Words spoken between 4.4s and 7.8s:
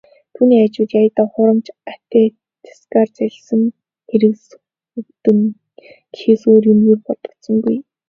сөхөгдөнө" гэхээс өөр юм ер бодогдсонгүй.